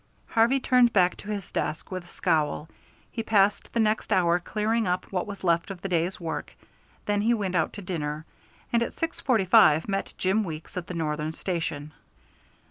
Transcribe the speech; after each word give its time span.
Harvey 0.29 0.59
turned 0.59 0.91
back 0.91 1.15
to 1.15 1.29
his 1.29 1.51
desk 1.51 1.91
with 1.91 2.03
a 2.03 2.07
scowl. 2.07 2.67
He 3.11 3.21
passed 3.21 3.71
the 3.71 3.79
next 3.79 4.11
hour 4.11 4.39
clearing 4.39 4.87
up 4.87 5.05
what 5.11 5.27
was 5.27 5.43
left 5.43 5.69
of 5.69 5.81
the 5.83 5.87
day's 5.89 6.19
work; 6.19 6.55
then 7.05 7.21
he 7.21 7.35
went 7.35 7.53
out 7.53 7.71
to 7.73 7.83
dinner, 7.83 8.25
and 8.73 8.81
at 8.81 8.95
6.45 8.95 9.87
met 9.87 10.15
Jim 10.17 10.43
Weeks 10.43 10.75
at 10.75 10.87
the 10.87 10.95
Northern 10.95 11.33
Station. 11.33 11.93